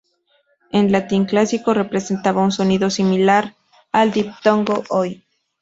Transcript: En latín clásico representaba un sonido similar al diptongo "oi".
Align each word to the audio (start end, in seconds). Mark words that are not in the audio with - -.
En 0.71 0.91
latín 0.91 1.25
clásico 1.25 1.75
representaba 1.75 2.41
un 2.41 2.51
sonido 2.51 2.89
similar 2.89 3.53
al 3.91 4.11
diptongo 4.11 4.81
"oi". 4.89 5.23